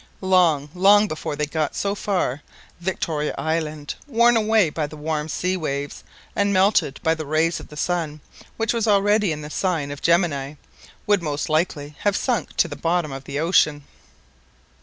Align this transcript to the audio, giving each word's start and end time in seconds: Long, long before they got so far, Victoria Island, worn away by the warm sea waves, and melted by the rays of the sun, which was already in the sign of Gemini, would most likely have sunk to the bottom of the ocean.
Long, 0.23 0.69
long 0.73 1.07
before 1.07 1.35
they 1.35 1.45
got 1.45 1.75
so 1.75 1.93
far, 1.93 2.41
Victoria 2.79 3.35
Island, 3.37 3.93
worn 4.07 4.35
away 4.35 4.71
by 4.71 4.87
the 4.87 4.97
warm 4.97 5.29
sea 5.29 5.55
waves, 5.55 6.03
and 6.35 6.51
melted 6.51 6.99
by 7.03 7.13
the 7.13 7.23
rays 7.27 7.59
of 7.59 7.67
the 7.67 7.77
sun, 7.77 8.19
which 8.57 8.73
was 8.73 8.87
already 8.87 9.31
in 9.31 9.41
the 9.43 9.51
sign 9.51 9.91
of 9.91 10.01
Gemini, 10.01 10.55
would 11.05 11.21
most 11.21 11.49
likely 11.49 11.95
have 11.99 12.17
sunk 12.17 12.57
to 12.57 12.67
the 12.67 12.75
bottom 12.75 13.11
of 13.11 13.25
the 13.25 13.39
ocean. 13.39 13.83